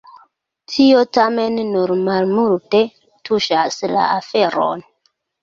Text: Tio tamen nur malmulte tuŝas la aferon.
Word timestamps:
Tio 0.75 1.03
tamen 1.17 1.59
nur 1.73 1.93
malmulte 2.07 2.81
tuŝas 3.31 3.79
la 3.93 4.09
aferon. 4.17 4.85